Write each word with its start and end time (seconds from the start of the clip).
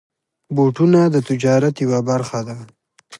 بوټونه 0.55 0.99
د 1.13 1.17
تجارت 1.29 1.75
یوه 1.85 1.99
برخه 2.09 2.39
ده. 2.47 2.57